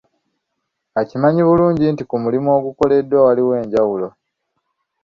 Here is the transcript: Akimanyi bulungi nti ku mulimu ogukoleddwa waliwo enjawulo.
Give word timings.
Akimanyi 1.01 1.41
bulungi 1.47 1.83
nti 1.93 2.03
ku 2.09 2.15
mulimu 2.23 2.49
ogukoleddwa 2.57 3.19
waliwo 3.25 3.53
enjawulo. 3.61 4.07